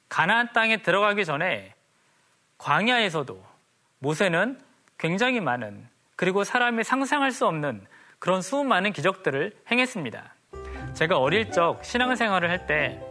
가나안 0.10 0.52
땅에 0.54 0.82
들어가기 0.82 1.26
전에 1.26 1.74
광야에서도 2.58 3.44
모세는 4.00 4.60
굉장히 4.98 5.40
많은 5.40 5.88
그리고 6.16 6.44
사람이 6.44 6.84
상상할 6.84 7.32
수 7.32 7.46
없는 7.46 7.86
그런 8.20 8.42
수많은 8.42 8.94
기적들을 8.94 9.52
행했습니다. 9.70 10.34
제가 10.94 11.18
어릴 11.18 11.52
적 11.52 11.84
신앙생활을 11.84 12.50
할 12.50 12.66
때 12.66 13.02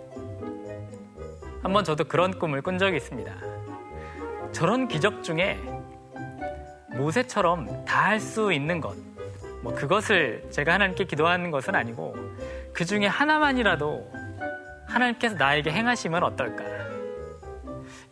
한번 1.63 1.85
저도 1.85 2.05
그런 2.05 2.39
꿈을 2.39 2.63
꾼 2.63 2.79
적이 2.79 2.97
있습니다. 2.97 3.52
저런 4.53 4.89
기적 4.89 5.23
중에 5.23 5.59
모세처럼 6.91 7.85
다 7.85 8.03
할 8.03 8.21
수 8.21 8.53
있는 8.53 8.81
것, 8.81 8.97
뭐 9.63 9.75
그것을 9.75 10.45
제가 10.51 10.75
하나님께 10.75 11.05
기도하는 11.05 11.51
것은 11.51 11.75
아니고 11.75 12.15
그 12.73 12.85
중에 12.85 13.07
하나만이라도 13.07 14.13
하나님께서 14.87 15.37
나에게 15.37 15.71
행하시면 15.71 16.23
어떨까? 16.23 16.65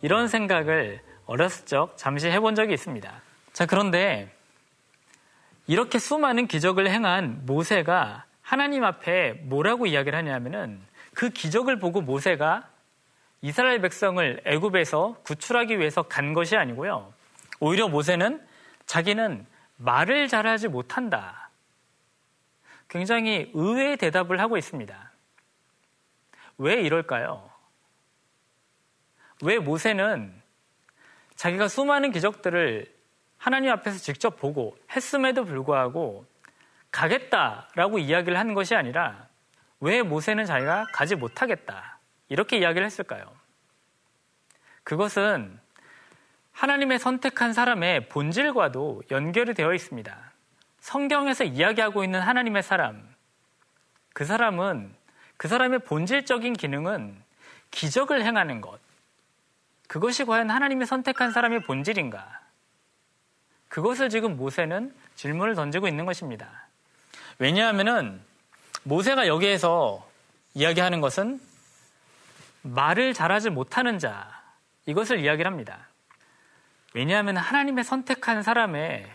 이런 0.01 0.27
생각을 0.27 1.01
어렸을 1.27 1.65
적 1.65 1.95
잠시 1.97 2.27
해본 2.27 2.55
적이 2.55 2.73
있습니다. 2.73 3.11
자, 3.53 3.65
그런데 3.65 4.31
이렇게 5.67 5.99
수많은 5.99 6.47
기적을 6.47 6.89
행한 6.89 7.41
모세가 7.45 8.25
하나님 8.41 8.83
앞에 8.83 9.33
뭐라고 9.43 9.85
이야기를 9.85 10.17
하냐면은 10.17 10.79
그 11.13 11.29
기적을 11.29 11.77
보고 11.79 12.01
모세가 12.01 12.67
이스라엘 13.41 13.81
백성을 13.81 14.41
애굽에서 14.45 15.21
구출하기 15.23 15.79
위해서 15.79 16.03
간 16.03 16.33
것이 16.33 16.55
아니고요. 16.55 17.13
오히려 17.59 17.87
모세는 17.87 18.45
자기는 18.85 19.45
말을 19.77 20.27
잘하지 20.27 20.67
못한다. 20.67 21.49
굉장히 22.87 23.49
의외의 23.53 23.97
대답을 23.97 24.39
하고 24.39 24.57
있습니다. 24.57 25.11
왜 26.59 26.81
이럴까요? 26.81 27.49
왜 29.43 29.57
모세는 29.57 30.39
자기가 31.35 31.67
수많은 31.67 32.11
기적들을 32.11 32.93
하나님 33.37 33.71
앞에서 33.71 33.97
직접 33.97 34.37
보고 34.37 34.77
했음에도 34.91 35.45
불구하고 35.45 36.27
가겠다라고 36.91 37.97
이야기를 37.97 38.37
한 38.37 38.53
것이 38.53 38.75
아니라 38.75 39.27
왜 39.79 40.03
모세는 40.03 40.45
자기가 40.45 40.85
가지 40.93 41.15
못하겠다 41.15 41.90
이렇게 42.31 42.59
이야기를 42.59 42.85
했을까요? 42.85 43.29
그것은 44.85 45.59
하나님의 46.53 46.97
선택한 46.97 47.51
사람의 47.51 48.07
본질과도 48.07 49.03
연결이 49.11 49.53
되어 49.53 49.73
있습니다. 49.73 50.31
성경에서 50.79 51.43
이야기하고 51.43 52.05
있는 52.05 52.21
하나님의 52.21 52.63
사람, 52.63 53.05
그 54.13 54.23
사람은 54.23 54.95
그 55.35 55.49
사람의 55.49 55.79
본질적인 55.79 56.53
기능은 56.53 57.21
기적을 57.69 58.23
행하는 58.23 58.61
것. 58.61 58.79
그것이 59.89 60.23
과연 60.23 60.49
하나님의 60.49 60.87
선택한 60.87 61.31
사람의 61.31 61.63
본질인가? 61.63 62.39
그것을 63.67 64.07
지금 64.07 64.37
모세는 64.37 64.95
질문을 65.15 65.55
던지고 65.55 65.89
있는 65.89 66.05
것입니다. 66.05 66.69
왜냐하면은 67.39 68.21
모세가 68.83 69.27
여기에서 69.27 70.09
이야기하는 70.53 71.01
것은 71.01 71.50
말을 72.61 73.13
잘하지 73.13 73.49
못하는 73.49 73.99
자, 73.99 74.41
이것을 74.85 75.19
이야기를 75.19 75.49
합니다. 75.49 75.87
왜냐하면 76.93 77.37
하나님의 77.37 77.83
선택한 77.83 78.43
사람의 78.43 79.09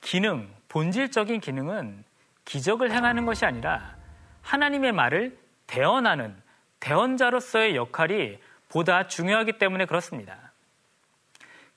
기능, 0.00 0.52
본질적인 0.68 1.40
기능은 1.40 2.04
기적을 2.44 2.90
행하는 2.90 3.26
것이 3.26 3.44
아니라 3.44 3.96
하나님의 4.42 4.92
말을 4.92 5.38
대언하는 5.66 6.36
대언자로서의 6.80 7.76
역할이 7.76 8.38
보다 8.68 9.06
중요하기 9.06 9.58
때문에 9.58 9.84
그렇습니다. 9.84 10.52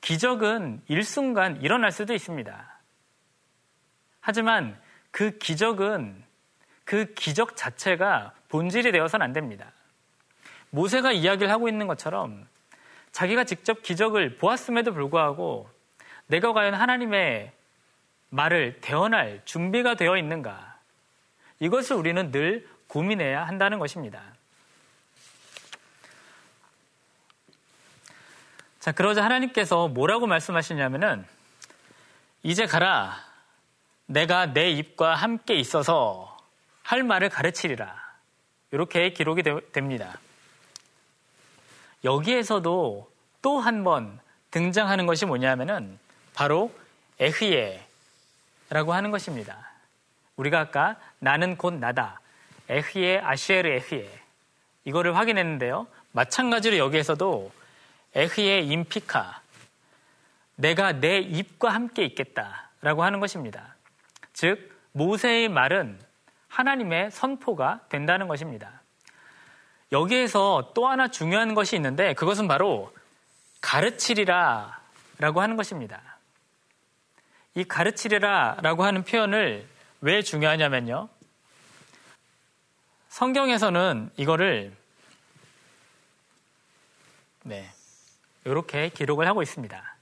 기적은 0.02 0.82
일순간 0.88 1.62
일어날 1.62 1.92
수도 1.92 2.14
있습니다. 2.14 2.80
하지만 4.22 4.80
그 5.12 5.38
기적은 5.38 6.24
그 6.86 7.14
기적 7.14 7.56
자체가 7.56 8.34
본질이 8.50 8.92
되어서는 8.92 9.24
안 9.24 9.34
됩니다. 9.34 9.72
모세가 10.74 11.12
이야기를 11.12 11.52
하고 11.52 11.70
있는 11.70 11.86
것처럼 11.86 12.48
자기가 13.12 13.44
직접 13.44 13.84
기적을 13.84 14.38
보았음에도 14.38 14.92
불구하고 14.92 15.70
내가 16.26 16.52
과연 16.52 16.74
하나님의 16.74 17.52
말을 18.30 18.80
대언할 18.82 19.44
준비가 19.46 19.94
되어 19.94 20.18
있는가? 20.18 20.80
이것을 21.60 21.96
우리는 21.96 22.32
늘 22.32 22.68
고민해야 22.88 23.44
한다는 23.44 23.78
것입니다. 23.78 24.20
자, 28.80 28.92
그러자 28.92 29.24
하나님께서 29.24 29.88
뭐라고 29.90 30.26
말씀하시냐면은 30.26 31.24
이제 32.42 32.66
가라. 32.66 33.16
내가 34.08 34.48
내 34.48 34.72
입과 34.72 35.14
함께 35.14 35.54
있어서 35.54 36.36
할 36.82 37.04
말을 37.04 37.30
가르치리라. 37.30 37.96
이렇게 38.72 39.12
기록이 39.12 39.44
되, 39.44 39.72
됩니다. 39.72 40.20
여기에서도 42.04 43.12
또 43.42 43.60
한 43.60 43.84
번 43.84 44.20
등장하는 44.52 45.06
것이 45.06 45.26
뭐냐면은 45.26 45.98
바로 46.34 46.72
에흐예라고 47.20 48.94
하는 48.94 49.12
것입니다. 49.12 49.72
우리가 50.36 50.60
아까 50.60 50.96
나는 51.20 51.58
곧 51.58 51.74
나다. 51.74 52.20
에흐예 52.70 53.20
아시에르 53.20 53.68
에흐예. 53.70 54.10
이거를 54.86 55.16
확인했는데요. 55.18 55.88
마찬가지로 56.12 56.78
여기에서도 56.78 57.52
에흐예 58.16 58.60
임피카. 58.62 59.42
내가 60.56 60.92
내 60.94 61.20
입과 61.20 61.70
함께 61.70 62.06
있겠다 62.06 62.70
라고 62.82 63.04
하는 63.04 63.20
것입니다. 63.20 63.76
즉 64.34 64.72
모세의 64.92 65.50
말은 65.50 66.00
하나님의 66.48 67.10
선포가 67.12 67.82
된다는 67.90 68.28
것입니다. 68.28 68.83
여기에서 69.94 70.72
또 70.74 70.88
하나 70.88 71.08
중요한 71.08 71.54
것이 71.54 71.76
있는데 71.76 72.14
그것은 72.16 72.48
바로 72.48 72.94
가르치리라 73.62 74.82
라고 75.20 75.42
하는 75.42 75.56
것입니다. 75.56 76.02
이 77.56 77.64
가르치리라 77.64 78.58
라고 78.62 78.84
하는 78.84 79.04
표현을 79.04 79.66
왜 80.02 80.22
중요하냐면요. 80.24 81.08
성경에서는 83.10 84.10
이거를 84.18 84.76
네. 87.44 87.70
이렇게 88.46 88.90
기록을 88.90 89.28
하고 89.28 89.44
있습니다. 89.44 89.96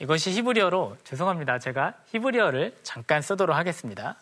이것이 0.00 0.32
히브리어로 0.32 0.96
죄송합니다. 1.04 1.60
제가 1.60 1.94
히브리어를 2.08 2.76
잠깐 2.82 3.22
쓰도록 3.22 3.56
하겠습니다. 3.56 4.16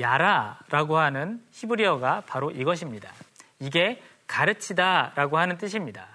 야라라고 0.00 0.98
하는 0.98 1.44
히브리어가 1.52 2.22
바로 2.26 2.50
이것입니다. 2.50 3.12
이게 3.58 4.02
가르치다라고 4.26 5.38
하는 5.38 5.58
뜻입니다. 5.58 6.06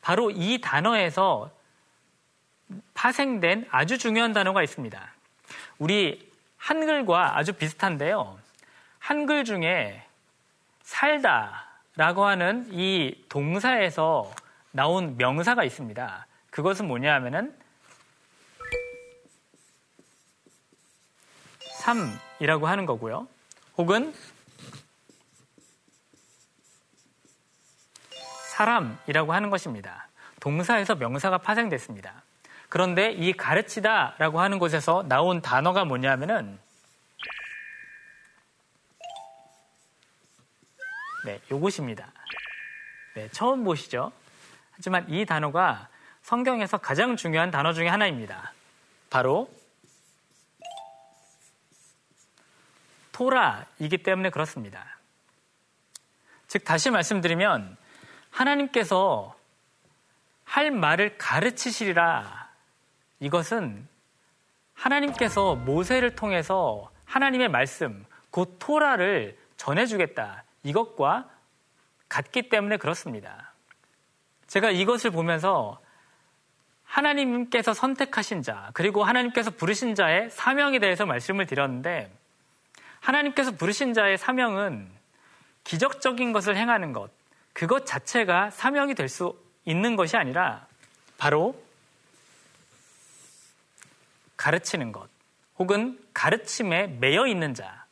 바로 0.00 0.30
이 0.30 0.60
단어에서 0.60 1.50
파생된 2.94 3.66
아주 3.70 3.98
중요한 3.98 4.32
단어가 4.32 4.62
있습니다. 4.62 5.12
우리 5.78 6.30
한글과 6.56 7.36
아주 7.36 7.52
비슷한데요. 7.52 8.38
한글 8.98 9.44
중에 9.44 10.04
살다라고 10.82 12.24
하는 12.24 12.66
이 12.70 13.24
동사에서 13.28 14.32
나온 14.70 15.16
명사가 15.16 15.64
있습니다. 15.64 16.26
그것은 16.50 16.86
뭐냐 16.88 17.14
하면은 17.14 17.56
삶 21.78 22.18
이라고 22.40 22.66
하는 22.66 22.86
거고요. 22.86 23.28
혹은 23.78 24.14
사람이라고 28.52 29.32
하는 29.32 29.50
것입니다. 29.50 30.08
동사에서 30.40 30.94
명사가 30.94 31.38
파생됐습니다. 31.38 32.22
그런데 32.68 33.12
이 33.12 33.32
가르치다 33.32 34.14
라고 34.18 34.40
하는 34.40 34.58
곳에서 34.58 35.04
나온 35.08 35.40
단어가 35.40 35.84
뭐냐면은 35.84 36.58
네, 41.24 41.40
요것입니다. 41.50 42.12
네, 43.14 43.28
처음 43.32 43.64
보시죠? 43.64 44.12
하지만 44.72 45.08
이 45.08 45.24
단어가 45.24 45.88
성경에서 46.22 46.78
가장 46.78 47.16
중요한 47.16 47.50
단어 47.50 47.72
중의 47.72 47.90
하나입니다. 47.90 48.52
바로 49.10 49.50
토라이기 53.16 54.02
때문에 54.02 54.28
그렇습니다. 54.28 54.98
즉, 56.48 56.64
다시 56.64 56.90
말씀드리면 56.90 57.78
하나님께서 58.28 59.34
할 60.44 60.70
말을 60.70 61.16
가르치시리라. 61.16 62.50
이것은 63.20 63.88
하나님께서 64.74 65.54
모세를 65.54 66.14
통해서 66.14 66.90
하나님의 67.06 67.48
말씀, 67.48 68.04
곧 68.30 68.58
토라를 68.58 69.38
전해주겠다. 69.56 70.44
이것과 70.62 71.30
같기 72.10 72.50
때문에 72.50 72.76
그렇습니다. 72.76 73.54
제가 74.46 74.70
이것을 74.70 75.10
보면서 75.10 75.80
하나님께서 76.84 77.72
선택하신 77.72 78.42
자, 78.42 78.70
그리고 78.74 79.04
하나님께서 79.04 79.50
부르신 79.50 79.94
자의 79.94 80.28
사명에 80.28 80.78
대해서 80.78 81.06
말씀을 81.06 81.46
드렸는데, 81.46 82.12
하나님께서 83.00 83.52
부르신 83.52 83.94
자의 83.94 84.18
사명은 84.18 84.90
기적적인 85.64 86.32
것을 86.32 86.56
행하는 86.56 86.92
것, 86.92 87.10
그것 87.52 87.86
자체가 87.86 88.50
사명이 88.50 88.94
될 88.94 89.08
수 89.08 89.36
있는 89.66 89.96
것이 89.96 90.16
아니라 90.16 90.66
바로 91.18 91.60
가르치는 94.36 94.92
것 94.92 95.08
혹은 95.58 95.98
가르침에 96.14 96.86
매여 96.86 97.26
있는 97.26 97.52
자 97.52 97.86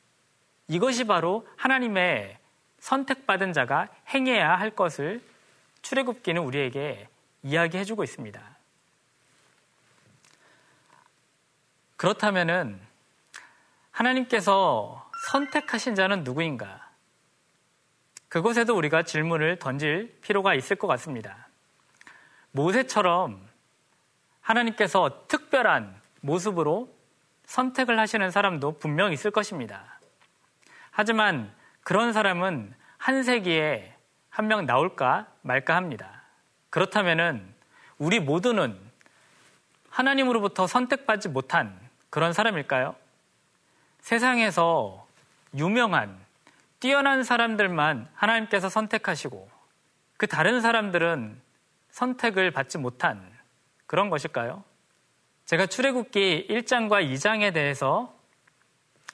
이것이 0.68 1.04
바로 1.04 1.46
하나님의 1.56 2.38
선택받은 2.78 3.52
자가 3.52 3.88
행해야 4.08 4.54
할 4.54 4.70
것을 4.70 5.22
출애굽기는 5.82 6.40
우리에게 6.40 7.08
이야기해 7.42 7.84
주고 7.84 8.04
있습니다. 8.04 8.40
그렇다면은 11.96 12.80
하나님께서 13.94 15.08
선택하신 15.30 15.94
자는 15.94 16.24
누구인가? 16.24 16.90
그곳에도 18.28 18.76
우리가 18.76 19.04
질문을 19.04 19.60
던질 19.60 20.18
필요가 20.20 20.54
있을 20.54 20.74
것 20.76 20.88
같습니다. 20.88 21.46
모세처럼 22.50 23.40
하나님께서 24.40 25.26
특별한 25.28 25.94
모습으로 26.20 26.92
선택을 27.46 27.98
하시는 27.98 28.30
사람도 28.32 28.78
분명 28.78 29.12
있을 29.12 29.30
것입니다. 29.30 30.00
하지만 30.90 31.52
그런 31.82 32.12
사람은 32.12 32.74
한 32.98 33.22
세기에 33.22 33.94
한 34.28 34.46
명 34.48 34.66
나올까 34.66 35.28
말까 35.42 35.76
합니다. 35.76 36.22
그렇다면 36.70 37.54
우리 37.98 38.18
모두는 38.18 38.76
하나님으로부터 39.88 40.66
선택받지 40.66 41.28
못한 41.28 41.78
그런 42.10 42.32
사람일까요? 42.32 42.96
세상에서 44.04 45.06
유명한 45.56 46.14
뛰어난 46.78 47.22
사람들만 47.22 48.06
하나님께서 48.12 48.68
선택하시고 48.68 49.48
그 50.18 50.26
다른 50.26 50.60
사람들은 50.60 51.40
선택을 51.88 52.50
받지 52.50 52.76
못한 52.76 53.26
그런 53.86 54.10
것일까요? 54.10 54.62
제가 55.46 55.64
출애굽기 55.64 56.48
1장과 56.50 57.10
2장에 57.14 57.54
대해서 57.54 58.14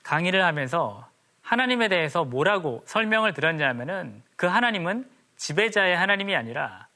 강의를 0.02 0.44
하면서 0.44 1.08
하나님에 1.40 1.86
대해서 1.86 2.24
뭐라고 2.24 2.82
설명을 2.86 3.32
드렸냐면은 3.32 4.24
그 4.34 4.48
하나님은 4.48 5.08
지배자의 5.36 5.96
하나님이 5.96 6.34
아니라 6.34 6.88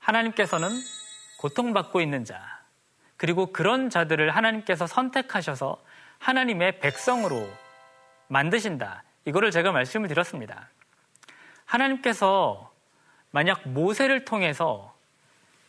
하나님께서는 0.00 0.68
고통받고 1.38 2.02
있는 2.02 2.26
자, 2.26 2.60
그리고 3.16 3.52
그런 3.52 3.88
자들을 3.88 4.36
하나님께서 4.36 4.86
선택하셔서 4.86 5.82
하나님의 6.22 6.78
백성으로 6.78 7.48
만드신다. 8.28 9.02
이거를 9.24 9.50
제가 9.50 9.72
말씀을 9.72 10.08
드렸습니다. 10.08 10.68
하나님께서 11.64 12.72
만약 13.32 13.68
모세를 13.68 14.24
통해서 14.24 14.94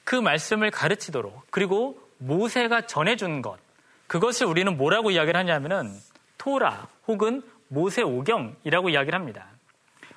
그 0.04 0.16
말씀을 0.16 0.70
가르치도록 0.70 1.48
그리고 1.50 2.00
모세가 2.20 2.86
전해준 2.86 3.42
것 3.42 3.58
그것을 4.06 4.46
우리는 4.46 4.78
뭐라고 4.78 5.10
이야기를 5.12 5.40
하냐면은 5.40 5.92
토라 6.38 6.88
혹은 7.08 7.42
모세 7.68 8.04
오경이라고 8.04 8.90
이야기를 8.90 9.18
합니다. 9.18 9.48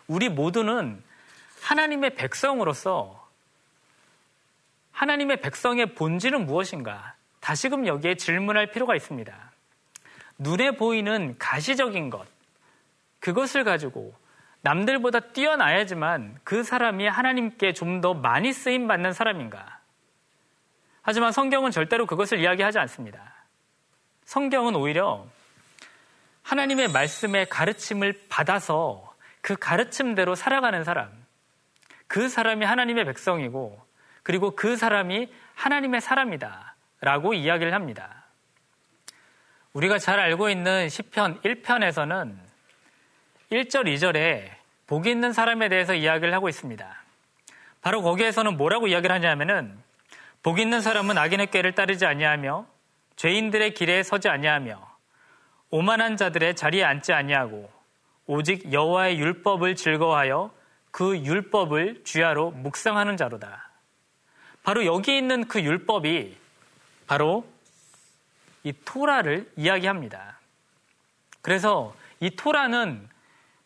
우리 0.06 0.28
모두는 0.28 1.02
하나님의 1.62 2.14
백성으로서 2.14 3.26
하나님의 4.92 5.40
백성의 5.40 5.94
본질은 5.94 6.44
무엇인가? 6.44 7.14
다시금 7.40 7.86
여기에 7.86 8.16
질문할 8.16 8.70
필요가 8.70 8.94
있습니다. 8.94 9.55
눈에 10.38 10.72
보이는 10.72 11.36
가시적인 11.38 12.10
것, 12.10 12.26
그것을 13.20 13.64
가지고 13.64 14.14
남들보다 14.62 15.20
뛰어나야지만 15.20 16.38
그 16.44 16.62
사람이 16.62 17.06
하나님께 17.06 17.72
좀 17.72 18.00
더 18.00 18.14
많이 18.14 18.52
쓰임 18.52 18.86
받는 18.88 19.12
사람인가? 19.12 19.80
하지만 21.02 21.32
성경은 21.32 21.70
절대로 21.70 22.04
그것을 22.06 22.40
이야기하지 22.40 22.78
않습니다. 22.80 23.34
성경은 24.24 24.74
오히려 24.74 25.26
하나님의 26.42 26.88
말씀의 26.88 27.48
가르침을 27.48 28.26
받아서 28.28 29.14
그 29.40 29.54
가르침대로 29.56 30.34
살아가는 30.34 30.82
사람, 30.82 31.10
그 32.08 32.28
사람이 32.28 32.64
하나님의 32.64 33.04
백성이고, 33.04 33.80
그리고 34.24 34.56
그 34.56 34.76
사람이 34.76 35.32
하나님의 35.54 36.00
사람이다. 36.00 36.74
라고 37.00 37.34
이야기를 37.34 37.72
합니다. 37.72 38.15
우리가 39.76 39.98
잘 39.98 40.18
알고 40.18 40.48
있는 40.48 40.88
시편 40.88 41.42
1편에서는 41.42 42.34
1절, 43.52 43.84
2절에 43.84 44.48
복이 44.86 45.10
있는 45.10 45.34
사람에 45.34 45.68
대해서 45.68 45.92
이야기를 45.92 46.32
하고 46.32 46.48
있습니다. 46.48 47.04
바로 47.82 48.00
거기에서는 48.00 48.56
뭐라고 48.56 48.86
이야기를 48.86 49.14
하냐면은 49.14 49.76
복 50.42 50.60
있는 50.60 50.80
사람은 50.80 51.18
악인의 51.18 51.50
꾀를 51.50 51.74
따르지 51.74 52.06
아니하며 52.06 52.66
죄인들의 53.16 53.74
길에 53.74 54.02
서지 54.02 54.30
아니하며 54.30 54.80
오만한 55.68 56.16
자들의 56.16 56.56
자리에 56.56 56.82
앉지 56.82 57.12
아니하고 57.12 57.70
오직 58.24 58.72
여호와의 58.72 59.18
율법을 59.18 59.76
즐거워하여 59.76 60.52
그 60.90 61.18
율법을 61.18 62.00
주야로 62.02 62.52
묵상하는 62.52 63.18
자로다. 63.18 63.68
바로 64.62 64.86
여기 64.86 65.18
있는 65.18 65.46
그 65.46 65.60
율법이 65.60 66.34
바로 67.06 67.44
이 68.66 68.72
토라를 68.84 69.48
이야기합니다. 69.54 70.40
그래서 71.40 71.94
이 72.18 72.30
토라는 72.30 73.08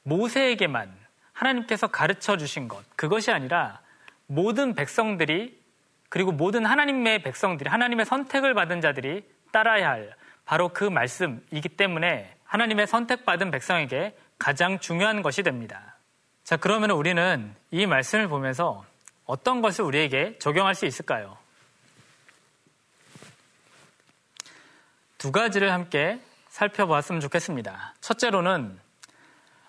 모세에게만 0.02 0.94
하나님께서 1.32 1.86
가르쳐 1.86 2.36
주신 2.36 2.68
것, 2.68 2.84
그것이 2.96 3.30
아니라 3.30 3.80
모든 4.26 4.74
백성들이 4.74 5.58
그리고 6.10 6.32
모든 6.32 6.66
하나님의 6.66 7.22
백성들이 7.22 7.70
하나님의 7.70 8.04
선택을 8.04 8.52
받은 8.52 8.82
자들이 8.82 9.24
따라야 9.52 9.88
할 9.88 10.14
바로 10.44 10.68
그 10.68 10.84
말씀이기 10.84 11.70
때문에 11.70 12.36
하나님의 12.44 12.86
선택받은 12.86 13.50
백성에게 13.52 14.14
가장 14.38 14.80
중요한 14.80 15.22
것이 15.22 15.42
됩니다. 15.42 15.96
자, 16.44 16.58
그러면 16.58 16.90
우리는 16.90 17.54
이 17.70 17.86
말씀을 17.86 18.28
보면서 18.28 18.84
어떤 19.24 19.62
것을 19.62 19.82
우리에게 19.82 20.36
적용할 20.38 20.74
수 20.74 20.84
있을까요? 20.84 21.39
두 25.20 25.33
가지를 25.33 25.70
함께 25.70 26.18
살펴보았으면 26.48 27.20
좋겠습니다. 27.20 27.94
첫째로는 28.00 28.80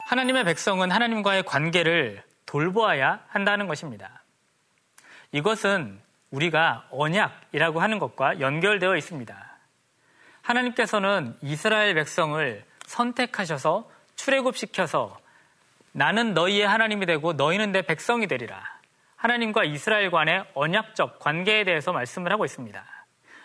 하나님의 0.06 0.46
백성은 0.46 0.92
하나님과의 0.92 1.44
관계를 1.44 2.24
돌보아야 2.46 3.20
한다는 3.28 3.68
것입니다. 3.68 4.24
이것은 5.34 6.00
우리가 6.32 6.88
언약이라고 6.90 7.82
하는 7.82 8.00
것과 8.00 8.40
연결되어 8.40 8.96
있습니다. 8.96 9.58
하나님께서는 10.42 11.36
이스라엘 11.42 11.96
백성을 11.96 12.64
선택하셔서 12.86 13.92
출애굽시켜서 14.16 15.20
나는 15.92 16.34
너희의 16.34 16.66
하나님이 16.66 17.06
되고 17.06 17.34
너희는 17.34 17.74
내 17.74 17.82
백성이 17.82 18.28
되리라. 18.28 18.64
하나님과 19.18 19.66
이스라엘 19.66 20.12
간의 20.12 20.46
언약적 20.54 21.20
관계에 21.20 21.66
대해서 21.66 21.92
말씀을 21.92 22.32
하고 22.32 22.46
있습니다. 22.46 23.01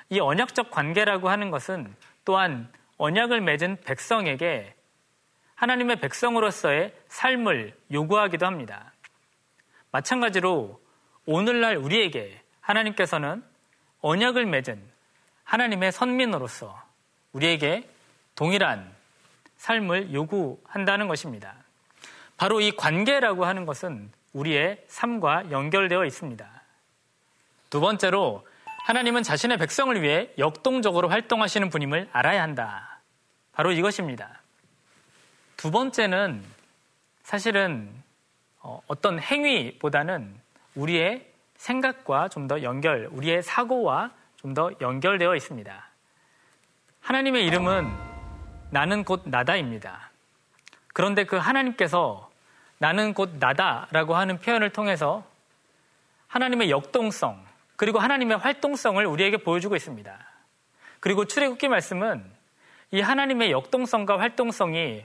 이 0.08 0.20
언약적 0.20 0.70
관계라고 0.70 1.28
하는 1.28 1.50
것은 1.50 1.94
또한 2.24 2.70
언약을 2.98 3.40
맺은 3.40 3.82
백성에게 3.82 4.74
하나님의 5.54 6.00
백성으로서의 6.00 6.94
삶을 7.08 7.74
요구하기도 7.92 8.46
합니다. 8.46 8.92
마찬가지로 9.90 10.80
오늘날 11.24 11.76
우리에게 11.76 12.40
하나님께서는 12.60 13.42
언약을 14.00 14.46
맺은 14.46 14.82
하나님의 15.44 15.92
선민으로서 15.92 16.80
우리에게 17.32 17.88
동일한 18.34 18.94
삶을 19.56 20.12
요구한다는 20.12 21.08
것입니다. 21.08 21.54
바로 22.36 22.60
이 22.60 22.72
관계라고 22.72 23.46
하는 23.46 23.64
것은 23.64 24.12
우리의 24.34 24.84
삶과 24.88 25.50
연결되어 25.50 26.04
있습니다. 26.04 26.62
두 27.70 27.80
번째로 27.80 28.46
하나님은 28.86 29.24
자신의 29.24 29.58
백성을 29.58 30.00
위해 30.00 30.30
역동적으로 30.38 31.08
활동하시는 31.08 31.70
분임을 31.70 32.08
알아야 32.12 32.40
한다. 32.40 33.00
바로 33.50 33.72
이것입니다. 33.72 34.42
두 35.56 35.72
번째는 35.72 36.44
사실은 37.24 37.90
어, 38.60 38.80
어떤 38.86 39.18
행위보다는 39.18 40.32
우리의 40.76 41.26
생각과 41.56 42.28
좀 42.28 42.46
더 42.46 42.62
연결, 42.62 43.08
우리의 43.10 43.42
사고와 43.42 44.12
좀 44.36 44.54
더 44.54 44.70
연결되어 44.80 45.34
있습니다. 45.34 45.88
하나님의 47.00 47.44
이름은 47.44 47.92
나는 48.70 49.02
곧 49.02 49.22
나다입니다. 49.24 50.10
그런데 50.94 51.24
그 51.24 51.34
하나님께서 51.34 52.30
나는 52.78 53.14
곧 53.14 53.30
나다라고 53.40 54.14
하는 54.14 54.38
표현을 54.38 54.70
통해서 54.70 55.24
하나님의 56.28 56.70
역동성, 56.70 57.45
그리고 57.76 57.98
하나님의 57.98 58.38
활동성을 58.38 59.04
우리에게 59.04 59.38
보여주고 59.38 59.76
있습니다. 59.76 60.18
그리고 61.00 61.24
출애굽기 61.24 61.68
말씀은 61.68 62.24
이 62.90 63.00
하나님의 63.00 63.50
역동성과 63.50 64.18
활동성이 64.18 65.04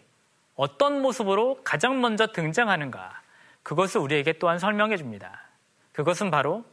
어떤 0.55 1.01
모습으로 1.01 1.61
가장 1.63 2.01
먼저 2.01 2.27
등장하는가 2.27 3.21
그것을 3.63 4.01
우리에게 4.01 4.33
또한 4.33 4.59
설명해 4.59 4.97
줍니다. 4.97 5.41
그것은 5.91 6.31
바로 6.31 6.63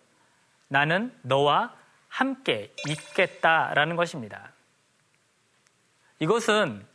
나는 0.69 1.13
너와 1.23 1.75
함께 2.09 2.73
있겠다라는 2.87 3.97
것입니다. 3.97 4.53
이것은 6.21 6.87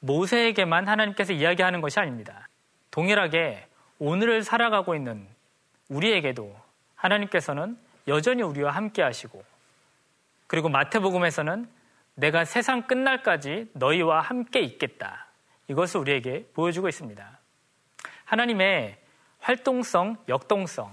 모세에게만 0.00 0.88
하나님께서 0.88 1.32
이야기하는 1.32 1.80
것이 1.80 1.98
아닙니다. 1.98 2.48
동일하게 2.90 3.66
오늘을 3.98 4.42
살아가고 4.42 4.94
있는 4.94 5.26
우리에게도 5.88 6.54
하나님께서는 6.94 7.78
여전히 8.08 8.42
우리와 8.42 8.72
함께 8.72 9.02
하시고 9.02 9.42
그리고 10.46 10.68
마태복음에서는 10.68 11.68
내가 12.14 12.44
세상 12.44 12.86
끝날까지 12.86 13.70
너희와 13.74 14.20
함께 14.20 14.60
있겠다. 14.60 15.28
이것을 15.68 16.00
우리에게 16.00 16.46
보여주고 16.54 16.88
있습니다. 16.88 17.38
하나님의 18.24 18.98
활동성, 19.38 20.16
역동성, 20.28 20.92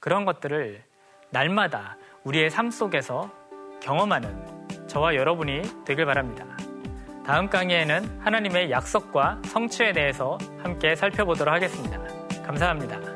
그런 0.00 0.24
것들을 0.24 0.82
날마다 1.30 1.96
우리의 2.24 2.50
삶 2.50 2.70
속에서 2.70 3.30
경험하는 3.80 4.88
저와 4.88 5.14
여러분이 5.14 5.84
되길 5.84 6.06
바랍니다. 6.06 6.44
다음 7.24 7.48
강의에는 7.48 8.20
하나님의 8.20 8.70
약속과 8.70 9.42
성취에 9.44 9.92
대해서 9.92 10.38
함께 10.62 10.94
살펴보도록 10.94 11.52
하겠습니다. 11.52 11.98
감사합니다. 12.44 13.15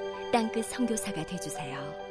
땅끝 0.31 0.65
성교사가 0.65 1.25
되주세요 1.25 2.10